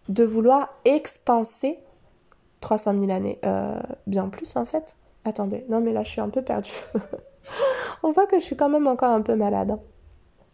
[0.09, 1.79] de vouloir expanser
[2.61, 4.97] 300 000 années, euh, bien plus en fait.
[5.25, 6.71] Attendez, non mais là je suis un peu perdue.
[8.03, 9.73] On voit que je suis quand même encore un peu malade.
[9.73, 9.81] Hein.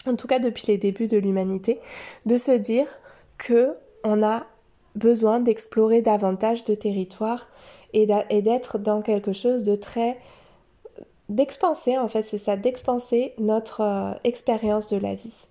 [0.07, 1.81] En tout cas depuis les débuts de l'humanité,
[2.27, 2.87] de se dire
[3.38, 4.47] que on a
[4.95, 7.49] besoin d'explorer davantage de territoires
[7.92, 8.07] et
[8.42, 10.19] d'être dans quelque chose de très
[11.29, 12.25] d'expanser en fait.
[12.25, 15.49] C'est ça d'expanser notre euh, expérience de la vie.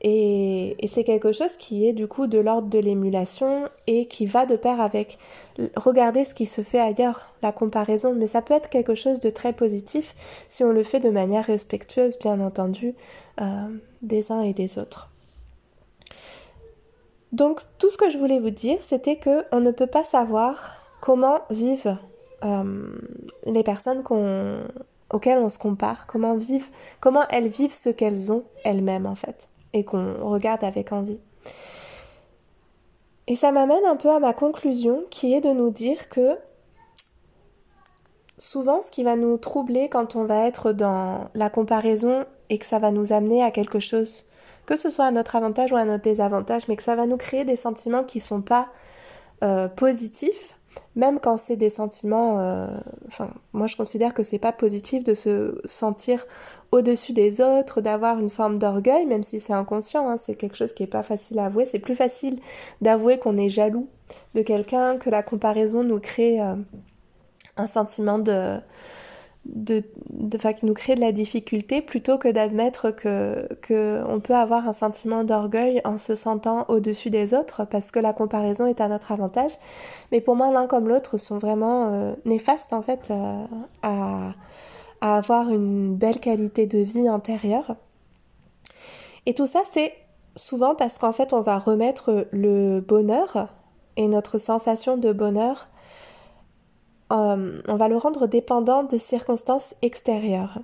[0.00, 4.46] Et, c'est quelque chose qui est du coup de l'ordre de l'émulation et qui va
[4.46, 5.18] de pair avec
[5.74, 9.30] regarder ce qui se fait ailleurs, la comparaison, mais ça peut être quelque chose de
[9.30, 10.14] très positif
[10.48, 12.94] si on le fait de manière respectueuse, bien entendu,
[13.40, 13.44] euh,
[14.02, 15.10] des uns et des autres.
[17.32, 20.76] Donc tout ce que je voulais vous dire, c'était que on ne peut pas savoir
[21.00, 21.98] comment vivent
[22.44, 22.96] euh,
[23.46, 24.02] les personnes
[25.10, 26.68] auxquelles on se compare, comment vivent,
[27.00, 31.20] comment elles vivent ce qu'elles ont elles-mêmes en fait, et qu'on regarde avec envie.
[33.26, 36.38] Et ça m'amène un peu à ma conclusion, qui est de nous dire que
[38.38, 42.66] souvent ce qui va nous troubler quand on va être dans la comparaison et que
[42.66, 44.26] ça va nous amener à quelque chose
[44.68, 47.16] que ce soit à notre avantage ou à notre désavantage, mais que ça va nous
[47.16, 48.68] créer des sentiments qui sont pas
[49.42, 50.58] euh, positifs,
[50.94, 52.66] même quand c'est des sentiments, euh,
[53.06, 56.26] enfin, moi je considère que c'est pas positif de se sentir
[56.70, 60.74] au-dessus des autres, d'avoir une forme d'orgueil, même si c'est inconscient, hein, c'est quelque chose
[60.74, 61.64] qui est pas facile à avouer.
[61.64, 62.38] C'est plus facile
[62.82, 63.88] d'avouer qu'on est jaloux
[64.34, 66.56] de quelqu'un, que la comparaison nous crée euh,
[67.56, 68.58] un sentiment de,
[69.48, 74.34] de, de qui nous crée de la difficulté plutôt que d'admettre que, que on peut
[74.34, 78.80] avoir un sentiment d'orgueil en se sentant au-dessus des autres parce que la comparaison est
[78.80, 79.52] à notre avantage.
[80.12, 83.44] Mais pour moi, l'un comme l'autre sont vraiment euh, néfastes en fait euh,
[83.82, 84.34] à,
[85.00, 87.76] à avoir une belle qualité de vie intérieure.
[89.26, 89.92] Et tout ça, c'est
[90.36, 93.48] souvent parce qu'en fait, on va remettre le bonheur
[93.96, 95.68] et notre sensation de bonheur
[97.12, 100.58] euh, on va le rendre dépendant de circonstances extérieures.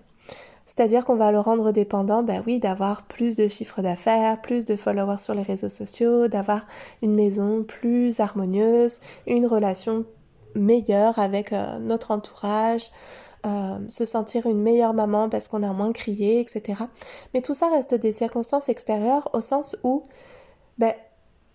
[0.67, 4.77] C'est-à-dire qu'on va le rendre dépendant, ben oui, d'avoir plus de chiffres d'affaires, plus de
[4.77, 6.67] followers sur les réseaux sociaux, d'avoir
[7.03, 10.07] une maison plus harmonieuse, une relation
[10.55, 12.91] meilleure avec euh, notre entourage,
[13.45, 16.85] euh, se sentir une meilleure maman parce qu'on a moins crié, etc.
[17.35, 20.03] Mais tout ça reste des circonstances extérieures au sens où
[20.79, 20.95] ben,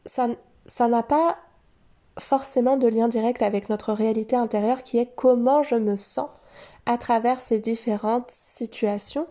[0.06, 1.38] ça n'a pas
[2.20, 6.30] forcément de lien direct avec notre réalité intérieure qui est comment je me sens
[6.86, 9.28] à travers ces différentes situations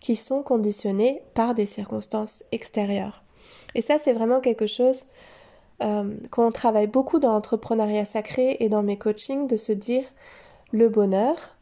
[0.00, 3.22] qui sont conditionnées par des circonstances extérieures.
[3.74, 5.06] Et ça, c'est vraiment quelque chose
[5.82, 10.04] euh, qu'on travaille beaucoup dans l'entrepreneuriat sacré et dans mes coachings, de se dire
[10.72, 11.56] le bonheur,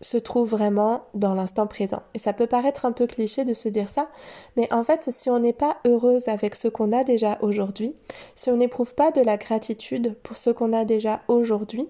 [0.00, 2.02] se trouve vraiment dans l'instant présent.
[2.14, 4.08] Et ça peut paraître un peu cliché de se dire ça,
[4.56, 7.94] mais en fait, si on n'est pas heureuse avec ce qu'on a déjà aujourd'hui,
[8.34, 11.88] si on n'éprouve pas de la gratitude pour ce qu'on a déjà aujourd'hui,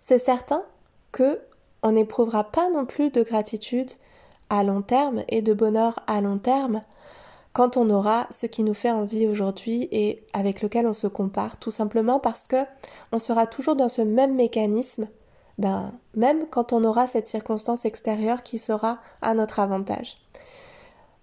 [0.00, 0.62] c'est certain
[1.12, 1.40] que
[1.82, 3.90] on n'éprouvera pas non plus de gratitude
[4.50, 6.82] à long terme et de bonheur à long terme
[7.52, 11.58] quand on aura ce qui nous fait envie aujourd'hui et avec lequel on se compare,
[11.58, 12.64] tout simplement parce que
[13.10, 15.08] on sera toujours dans ce même mécanisme
[15.58, 20.16] ben, même quand on aura cette circonstance extérieure qui sera à notre avantage.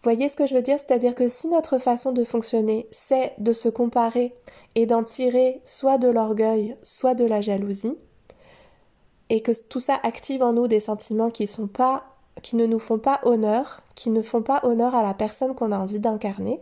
[0.04, 0.78] Voyez ce que je veux dire?
[0.78, 4.36] C'est-à-dire que si notre façon de fonctionner, c'est de se comparer
[4.76, 7.98] et d'en tirer soit de l'orgueil, soit de la jalousie,
[9.30, 11.46] et que tout ça active en nous des sentiments qui
[12.56, 15.80] ne nous font pas honneur, qui ne font pas honneur à la personne qu'on a
[15.80, 16.62] envie d'incarner,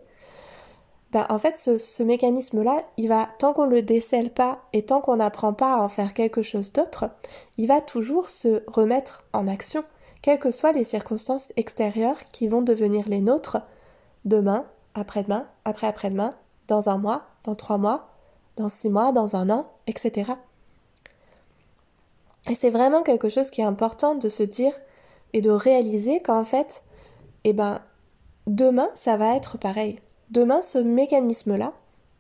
[1.14, 5.18] bah, en fait, ce, mécanisme-là, il va, tant qu'on le décèle pas et tant qu'on
[5.18, 7.06] n'apprend pas à en faire quelque chose d'autre,
[7.58, 9.84] il va toujours se remettre en action,
[10.24, 13.60] quelles que soient les circonstances extérieures qui vont devenir les nôtres
[14.26, 16.34] demain, après-demain, après-après-demain,
[16.68, 18.10] dans un mois, dans trois mois,
[18.56, 20.32] dans six mois, dans un an, etc.
[22.50, 24.74] Et c'est vraiment quelque chose qui est important de se dire
[25.34, 26.82] et de réaliser qu'en fait,
[27.44, 27.82] eh ben,
[28.48, 30.00] demain, ça va être pareil
[30.34, 31.72] demain, ce mécanisme-là,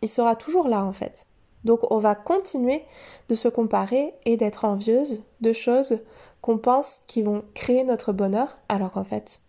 [0.01, 1.25] il sera toujours là en fait.
[1.63, 2.83] Donc on va continuer
[3.29, 5.99] de se comparer et d'être envieuse de choses
[6.41, 9.41] qu'on pense qui vont créer notre bonheur, alors qu'en fait,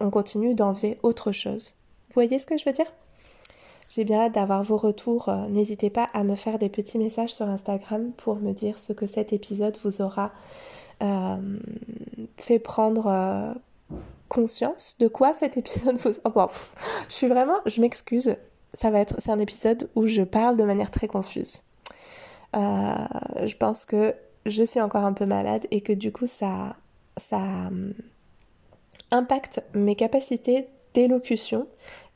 [0.00, 1.74] on continue d'envier autre chose.
[2.08, 2.92] Vous voyez ce que je veux dire?
[3.88, 5.28] J'ai bien hâte d'avoir vos retours.
[5.28, 8.92] Euh, n'hésitez pas à me faire des petits messages sur Instagram pour me dire ce
[8.92, 10.30] que cet épisode vous aura
[11.02, 11.58] euh,
[12.36, 13.52] fait prendre euh,
[14.30, 16.12] conscience de quoi cet épisode vous...
[16.24, 16.46] Oh,
[17.08, 17.58] je suis vraiment...
[17.66, 18.36] Je m'excuse.
[18.72, 19.16] Ça va être...
[19.18, 21.62] C'est un épisode où je parle de manière très confuse.
[22.56, 22.94] Euh,
[23.44, 24.14] je pense que
[24.46, 26.76] je suis encore un peu malade et que du coup ça...
[27.18, 27.92] ça hum,
[29.10, 31.66] impacte mes capacités d'élocution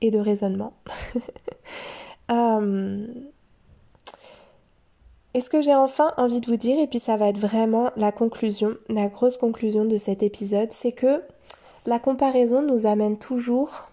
[0.00, 0.72] et de raisonnement.
[2.31, 3.07] euh...
[5.37, 7.90] Et ce que j'ai enfin envie de vous dire, et puis ça va être vraiment
[7.96, 11.24] la conclusion, la grosse conclusion de cet épisode, c'est que
[11.87, 13.90] la comparaison nous amène toujours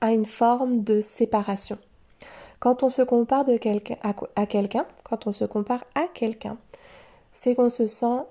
[0.00, 1.78] à une forme de séparation.
[2.60, 3.58] Quand on se compare de
[4.34, 6.58] à, quelqu'un, quand on se compare à quelqu'un,
[7.32, 8.22] c'est qu'on se sent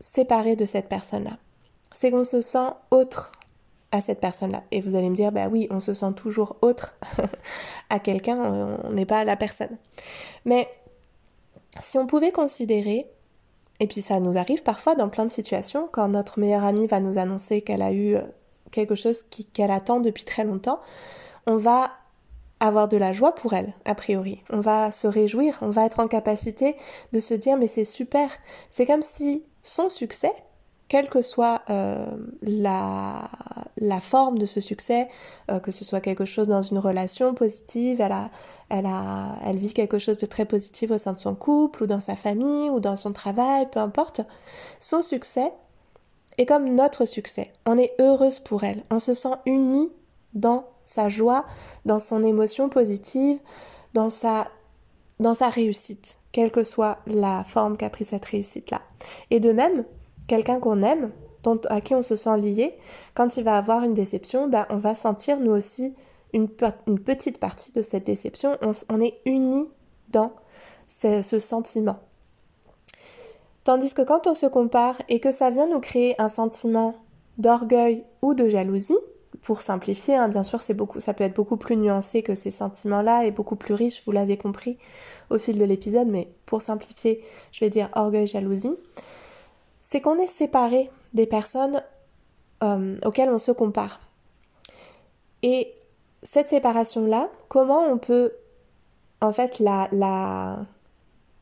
[0.00, 1.38] séparé de cette personne-là.
[1.92, 3.32] C'est qu'on se sent autre
[3.92, 4.62] à cette personne-là.
[4.70, 6.96] Et vous allez me dire, bah oui, on se sent toujours autre
[7.90, 8.38] à quelqu'un,
[8.84, 9.76] on n'est pas la personne.
[10.44, 10.68] Mais
[11.80, 13.06] si on pouvait considérer
[13.80, 17.00] et puis ça nous arrive parfois dans plein de situations, quand notre meilleure amie va
[17.00, 18.22] nous annoncer qu'elle a eu euh,
[18.70, 20.80] quelque chose qu'elle attend depuis très longtemps,
[21.46, 21.90] on va
[22.60, 24.42] avoir de la joie pour elle, a priori.
[24.50, 26.76] On va se réjouir, on va être en capacité
[27.12, 28.30] de se dire mais c'est super.
[28.68, 30.32] C'est comme si son succès,
[30.90, 32.04] quelle que soit euh,
[32.42, 33.30] la,
[34.00, 35.08] forme de ce succès,
[35.48, 40.26] euh, que ce soit quelque chose dans une relation positive, elle vit quelque chose de
[40.26, 43.68] très positif au sein de son couple, ou dans sa famille, ou dans son travail,
[43.70, 44.22] peu importe,
[44.80, 45.52] son succès
[46.38, 47.52] est comme notre succès.
[47.66, 49.92] On est heureuse pour elle, on se sent unie
[50.34, 51.44] dans sa joie,
[51.84, 53.38] dans son émotion positive,
[53.94, 54.48] dans sa,
[55.20, 58.82] dans sa réussite, quelle que soit la forme qu'a pris cette réussite-là.
[59.30, 59.84] Et de même,
[60.30, 61.10] quelqu'un qu'on aime,
[61.70, 62.78] à qui on se sent lié,
[63.14, 65.92] quand il va avoir une déception, ben, on va sentir nous aussi
[66.32, 68.56] une, petite partie de cette déception.
[68.62, 69.66] On, est unis
[70.10, 70.30] dans
[70.86, 71.98] ce, sentiment.
[73.64, 76.94] Tandis que quand on se compare et que ça vient nous créer un sentiment
[77.38, 78.98] d'orgueil ou de jalousie,
[79.42, 83.32] pour simplifier, hein, bien sûr, ça peut être beaucoup plus nuancé que ces sentiments-là et
[83.32, 84.78] beaucoup plus riche, vous l'avez compris
[85.30, 88.76] au fil de l'épisode, mais pour simplifier, je vais dire orgueil, jalousie.
[89.90, 91.82] C'est qu'on est séparé des personnes
[92.62, 94.00] euh, auxquelles on se compare.
[95.42, 95.74] Et
[96.22, 98.32] cette séparation-là, comment on peut
[99.20, 100.58] en fait la, la,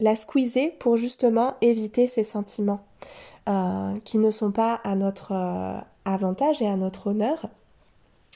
[0.00, 2.80] la squeezer pour justement éviter ces sentiments
[3.48, 7.48] euh, qui ne sont pas à notre euh, avantage et à notre honneur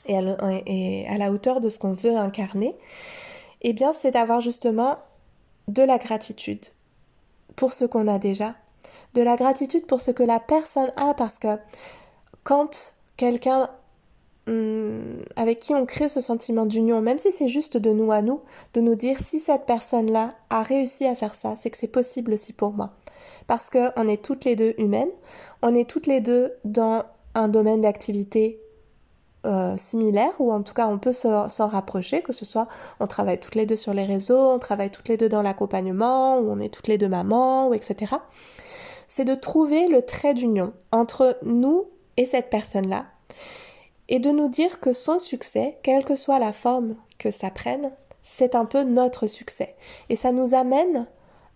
[0.06, 2.76] et à, la hauteur de ce qu'on veut incarner,
[3.60, 4.98] eh bien c'est d'avoir justement
[5.68, 6.64] de la gratitude
[7.54, 8.56] pour ce qu'on a déjà,
[9.14, 11.58] de la gratitude pour ce que la personne a, parce que
[12.44, 13.68] quand quelqu'un
[14.46, 18.22] hum, avec qui on crée ce sentiment d'union, même si c'est juste de nous à
[18.22, 18.40] nous,
[18.74, 22.32] de nous dire si cette personne-là a réussi à faire ça, c'est que c'est possible
[22.32, 22.90] aussi pour moi.
[23.46, 25.10] Parce qu'on est toutes les deux humaines,
[25.62, 28.60] on est toutes les deux dans un domaine d'activité
[29.46, 29.76] euh,
[30.38, 32.68] ou en tout cas on peut s'en rapprocher, que ce soit
[33.00, 36.38] on travaille toutes les deux sur les réseaux, on travaille toutes les deux dans l'accompagnement,
[36.38, 38.14] ou on est toutes les deux mamans, ou etc.
[39.08, 43.06] C'est de trouver le trait d'union entre nous et cette personne-là
[44.08, 47.92] et de nous dire que son succès, quelle que soit la forme que ça prenne,
[48.20, 49.74] c'est un peu notre succès.
[50.08, 51.06] Et ça nous amène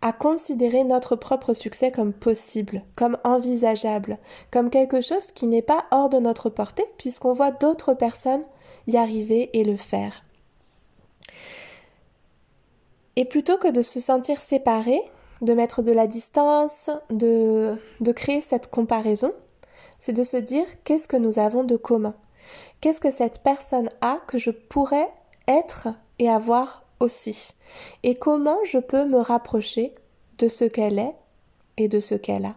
[0.03, 4.19] à considérer notre propre succès comme possible, comme envisageable,
[4.51, 8.45] comme quelque chose qui n'est pas hors de notre portée, puisqu'on voit d'autres personnes
[8.87, 10.23] y arriver et le faire.
[13.17, 15.01] Et plutôt que de se sentir séparé,
[15.41, 19.33] de mettre de la distance, de, de créer cette comparaison,
[19.99, 22.15] c'est de se dire qu'est-ce que nous avons de commun?
[22.81, 25.09] Qu'est-ce que cette personne a que je pourrais
[25.49, 27.55] être et avoir aussi
[28.03, 29.93] et comment je peux me rapprocher
[30.39, 31.15] de ce qu'elle est
[31.77, 32.57] et de ce qu'elle a?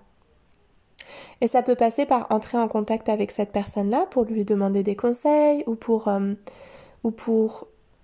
[1.42, 4.96] Et ça peut passer par entrer en contact avec cette personne-là pour lui demander des
[4.96, 6.34] conseils ou pour, euh,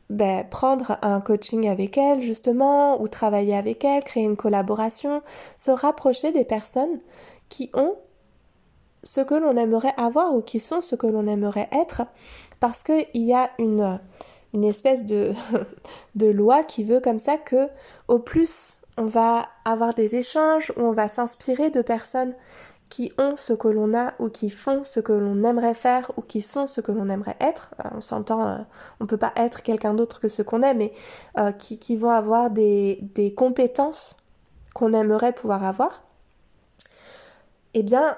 [0.09, 5.21] ben, prendre un coaching avec elle justement ou travailler avec elle, créer une collaboration,
[5.57, 6.99] se rapprocher des personnes
[7.49, 7.95] qui ont
[9.03, 12.03] ce que l'on aimerait avoir ou qui sont ce que l'on aimerait être
[12.59, 13.99] parce qu'il y a une
[14.53, 15.33] une espèce de,
[16.25, 17.67] loi qui veut comme ça que
[18.07, 22.33] au plus on va avoir des échanges où on va s'inspirer de personnes
[22.89, 26.21] qui ont ce que l'on a ou qui font ce que l'on aimerait faire ou
[26.21, 27.73] qui sont ce que l'on aimerait être.
[27.83, 28.57] Euh, on s'entend, euh,
[28.99, 30.93] on peut pas être quelqu'un d'autre que ce qu'on est, mais
[31.37, 34.17] euh, qui, vont avoir des compétences
[34.73, 36.03] qu'on aimerait pouvoir avoir.
[37.73, 38.15] Eh bien,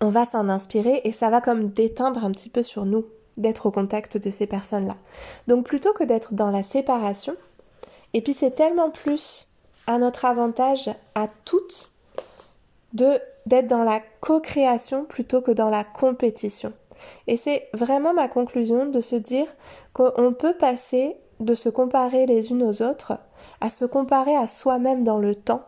[0.00, 3.66] on va s'en inspirer et ça va comme déteindre un petit peu sur nous d'être
[3.66, 4.94] au contact de ces personnes-là.
[5.46, 7.34] Donc plutôt que d'être dans la séparation,
[8.12, 9.50] et puis c'est tellement plus
[9.86, 11.90] à notre avantage à toutes
[12.92, 16.72] de d'être dans la co-création plutôt que dans la compétition.
[17.26, 19.46] Et c'est vraiment ma conclusion de se dire
[19.92, 23.18] qu'on peut passer de se comparer les unes aux autres
[23.60, 25.66] à se comparer à soi-même dans le temps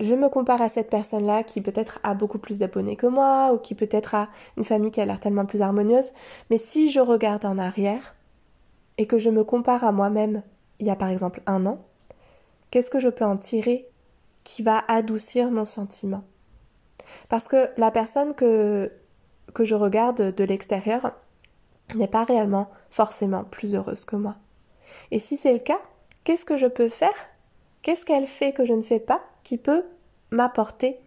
[0.00, 3.58] je me compare à cette personne-là qui peut-être a beaucoup plus d'abonnés que moi ou
[3.58, 6.12] qui peut-être a une famille qui a l'air tellement plus harmonieuse.
[6.48, 8.16] Mais si je regarde en arrière
[8.96, 10.42] et que je me compare à moi-même
[10.78, 11.84] il y a par exemple un an,
[12.70, 13.86] qu'est-ce que je peux en tirer
[14.42, 16.24] qui va adoucir mon sentiment?
[17.28, 18.90] Parce que la personne que,
[19.52, 21.12] que je regarde de l'extérieur
[21.94, 24.36] n'est pas réellement forcément plus heureuse que moi.
[25.10, 25.80] Et si c'est le cas,
[26.24, 27.30] qu'est-ce que je peux faire?
[27.82, 29.20] Qu'est-ce qu'elle fait que je ne fais pas?
[29.42, 29.84] Qui peut
[30.30, 30.98] m'apporter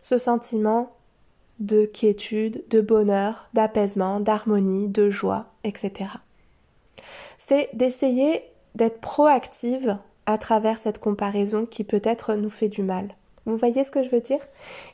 [0.00, 0.92] ce sentiment
[1.58, 6.10] de quiétude, de bonheur, d'apaisement, d'harmonie, de joie, etc.
[7.38, 8.44] C'est d'essayer
[8.74, 9.96] d'être proactive
[10.26, 13.08] à travers cette comparaison qui peut-être nous fait du mal.
[13.44, 14.38] Vous voyez ce que je veux dire?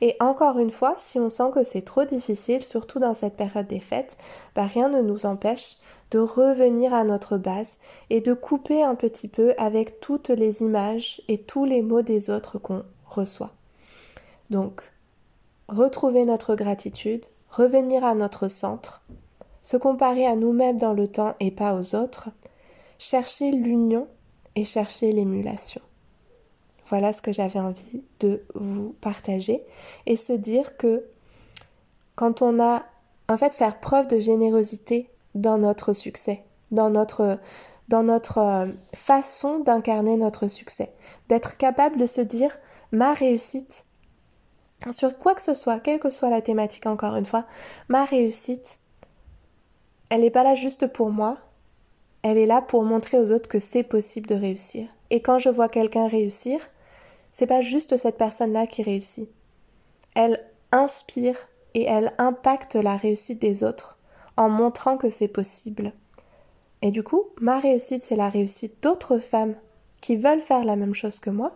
[0.01, 3.67] Et encore une fois, si on sent que c'est trop difficile, surtout dans cette période
[3.67, 4.17] des fêtes,
[4.55, 5.77] bah rien ne nous empêche
[6.11, 7.79] de revenir à notre base
[8.11, 12.31] et de couper un petit peu avec toutes les images et tous les mots des
[12.31, 13.53] autres qu'on reçoit.
[14.51, 14.93] Donc,
[15.69, 19.03] retrouver notre gratitude, revenir à notre centre,
[19.61, 22.31] se comparer à nous-mêmes dans le temps et pas aux autres,
[22.99, 24.09] chercher l'union
[24.55, 25.83] et chercher l'émulation.
[26.89, 29.63] Voilà ce que j'avais envie de vous partager
[30.07, 31.05] et se dire que
[32.15, 32.83] quand on a
[33.29, 37.39] en fait faire preuve de générosité dans notre succès, dans notre,
[37.89, 40.93] dans notre euh, façon d'incarner notre succès.
[41.29, 42.57] D'être capable de se dire
[42.93, 43.85] ma réussite,
[44.91, 47.47] sur quoi que ce soit, quelle que soit la thématique encore une fois,
[47.89, 48.79] ma réussite,
[50.11, 51.39] elle n'est pas là juste pour moi,
[52.23, 54.89] elle est là pour montrer aux autres que c'est possible de réussir.
[55.11, 56.61] Et quand je vois quelqu'un réussir,
[57.33, 59.29] c'est pas juste cette personne-là qui réussit.
[60.15, 61.37] Elle inspire
[61.75, 63.98] et elle impacte la réussite des autres
[64.39, 65.93] en montrant que c'est possible.
[66.81, 69.57] Et du coup, ma réussite, c'est la réussite d'autres femmes
[70.01, 71.53] qui veulent faire la même chose que moi,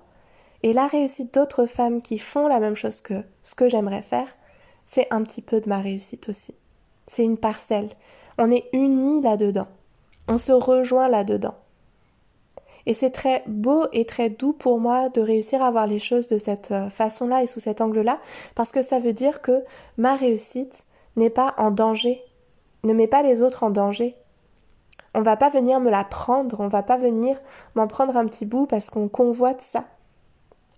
[0.64, 4.37] et la réussite d'autres femmes qui font la même chose que ce que j'aimerais faire,
[4.85, 6.55] c'est un petit peu de ma réussite aussi.
[7.07, 7.89] C'est une parcelle.
[8.37, 9.68] On est unis là-dedans.
[10.26, 11.55] On se rejoint là-dedans.
[12.87, 16.26] Et c'est très beau et très doux pour moi de réussir à voir les choses
[16.26, 18.20] de cette euh, façon-là et sous cet angle-là,
[18.57, 19.62] parce que ça veut dire que
[19.99, 22.24] ma réussite n'est pas en danger,
[22.85, 24.16] ne met pas les autres en danger.
[25.14, 27.39] On va pas venir me la prendre, on va pas venir
[27.74, 29.85] m'en prendre un petit bout parce qu'on convoite ça.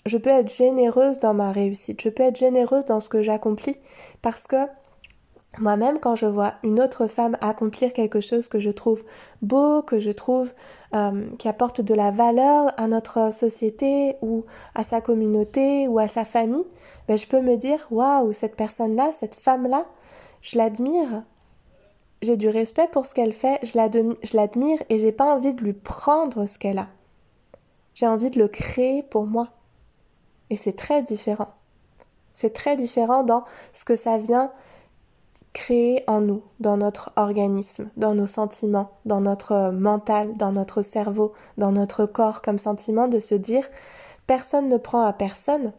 [0.07, 3.78] Je peux être généreuse dans ma réussite, je peux être généreuse dans ce que j'accomplis
[4.22, 4.57] parce que
[5.59, 9.05] moi-même, quand je vois une autre femme accomplir quelque chose que je trouve
[9.40, 10.52] beau, que je trouve
[10.94, 14.44] euh, qui apporte de la valeur à notre société ou
[14.74, 16.66] à sa communauté ou à sa famille,
[17.07, 19.86] ben je peux me dire waouh, cette personne-là, cette femme-là,
[20.42, 21.22] je l'admire.
[22.25, 23.77] J'ai du respect pour ce qu'elle fait, je
[24.35, 26.89] l'admire et j'ai pas envie de lui prendre ce qu'elle a.
[27.95, 29.49] J'ai envie de le créer pour moi.
[30.49, 31.49] Et c'est très différent.
[32.33, 33.45] C'est très différent dans
[33.75, 34.51] ce que ça vient
[35.53, 41.35] créer en nous, dans notre organisme, dans nos sentiments, dans notre mental, dans notre cerveau,
[41.59, 43.68] dans notre corps comme sentiment de se dire
[44.27, 45.75] personne ne prend à personne.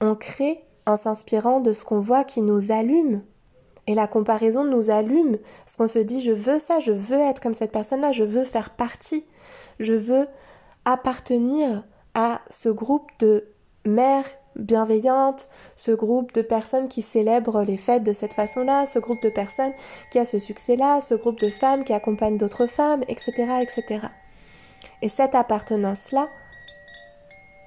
[0.00, 3.24] On crée en s'inspirant de ce qu'on voit qui nous allume.
[3.86, 7.40] Et la comparaison nous allume, parce qu'on se dit je veux ça, je veux être
[7.40, 9.26] comme cette personne-là, je veux faire partie,
[9.78, 10.26] je veux
[10.84, 13.46] appartenir à ce groupe de
[13.84, 14.26] mères
[14.56, 19.28] bienveillante, ce groupe de personnes qui célèbrent les fêtes de cette façon-là, ce groupe de
[19.28, 19.72] personnes
[20.10, 23.32] qui a ce succès-là, ce groupe de femmes qui accompagnent d'autres femmes, etc.,
[23.62, 24.06] etc.
[25.02, 26.28] Et cette appartenance-là,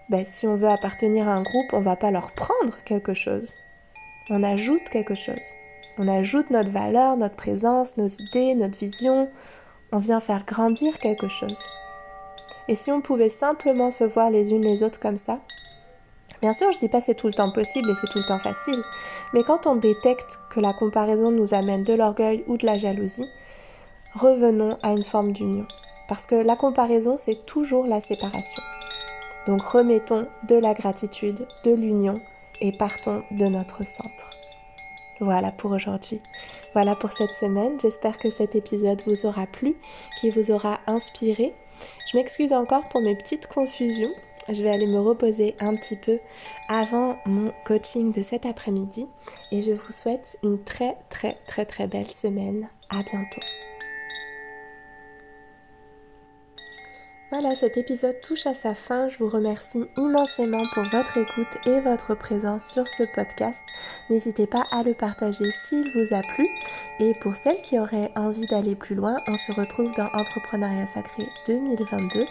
[0.09, 3.53] ben, si on veut appartenir à un groupe, on va pas leur prendre quelque chose.
[4.29, 5.35] On ajoute quelque chose.
[5.99, 9.29] On ajoute notre valeur, notre présence, nos idées, notre vision.
[9.91, 11.65] On vient faire grandir quelque chose.
[12.67, 15.39] Et si on pouvait simplement se voir les unes les autres comme ça,
[16.41, 18.37] Bien sûr, je dis pas c'est tout le temps possible et c'est tout le temps
[18.37, 18.83] facile,
[19.33, 23.27] mais quand on détecte que la comparaison nous amène de l'orgueil ou de la jalousie,
[24.13, 25.65] revenons à une forme d'union.
[26.07, 28.61] Parce que la comparaison, c'est toujours la séparation.
[29.47, 32.21] Donc remettons de la gratitude, de l'union
[32.61, 34.36] et partons de notre centre.
[35.19, 36.21] Voilà pour aujourd'hui.
[36.73, 37.79] Voilà pour cette semaine.
[37.79, 39.75] J'espère que cet épisode vous aura plu,
[40.19, 41.53] qu'il vous aura inspiré.
[42.11, 44.11] Je m'excuse encore pour mes petites confusions
[44.49, 46.19] je vais aller me reposer un petit peu
[46.69, 49.07] avant mon coaching de cet après-midi
[49.51, 52.69] et je vous souhaite une très très très très belle semaine.
[52.89, 53.41] À bientôt.
[57.29, 59.09] Voilà, cet épisode touche à sa fin.
[59.09, 63.63] Je vous remercie immensément pour votre écoute et votre présence sur ce podcast.
[64.09, 66.47] N'hésitez pas à le partager s'il vous a plu.
[67.01, 71.27] Et pour celles qui auraient envie d'aller plus loin, on se retrouve dans Entrepreneuriat Sacré
[71.47, 72.25] 2022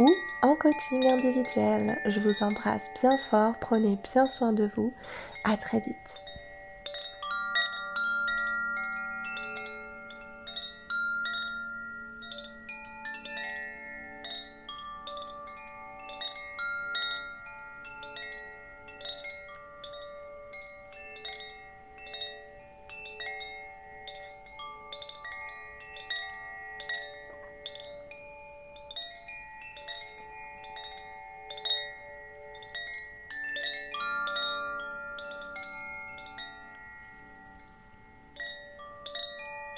[0.00, 0.12] ou
[0.42, 1.96] en coaching individuel.
[2.06, 4.92] Je vous embrasse bien fort, prenez bien soin de vous.
[5.44, 6.20] À très vite.